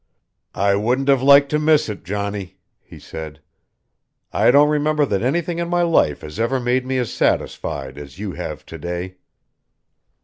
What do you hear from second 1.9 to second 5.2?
Johnny," he said. "I don't remember